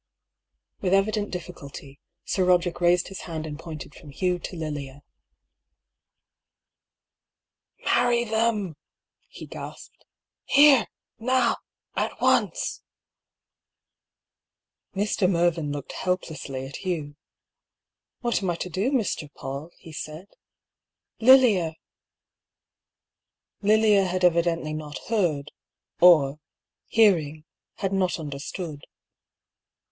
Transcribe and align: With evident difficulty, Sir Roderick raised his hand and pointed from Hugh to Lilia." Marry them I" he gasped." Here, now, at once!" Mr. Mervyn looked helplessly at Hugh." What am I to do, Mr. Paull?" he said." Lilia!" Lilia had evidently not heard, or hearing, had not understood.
With 0.79 0.95
evident 0.95 1.29
difficulty, 1.29 1.99
Sir 2.25 2.43
Roderick 2.43 2.81
raised 2.81 3.09
his 3.09 3.19
hand 3.29 3.45
and 3.45 3.59
pointed 3.59 3.93
from 3.93 4.09
Hugh 4.09 4.39
to 4.39 4.55
Lilia." 4.55 5.03
Marry 7.85 8.23
them 8.23 8.69
I" 8.69 8.73
he 9.29 9.45
gasped." 9.45 10.03
Here, 10.45 10.87
now, 11.19 11.57
at 11.95 12.19
once!" 12.19 12.81
Mr. 14.95 15.29
Mervyn 15.29 15.71
looked 15.71 15.91
helplessly 15.91 16.65
at 16.65 16.77
Hugh." 16.77 17.15
What 18.21 18.41
am 18.41 18.49
I 18.49 18.55
to 18.55 18.71
do, 18.71 18.89
Mr. 18.89 19.31
Paull?" 19.31 19.69
he 19.77 19.93
said." 19.93 20.29
Lilia!" 21.19 21.75
Lilia 23.61 24.05
had 24.05 24.23
evidently 24.23 24.73
not 24.73 24.97
heard, 25.09 25.51
or 25.99 26.39
hearing, 26.87 27.43
had 27.75 27.93
not 27.93 28.17
understood. 28.19 28.87